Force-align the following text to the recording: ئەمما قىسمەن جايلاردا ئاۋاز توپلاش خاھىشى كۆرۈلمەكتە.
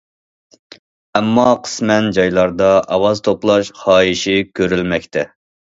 ئەمما 1.19 1.43
قىسمەن 1.67 2.09
جايلاردا 2.19 2.73
ئاۋاز 2.97 3.25
توپلاش 3.31 3.71
خاھىشى 3.85 4.37
كۆرۈلمەكتە. 4.61 5.31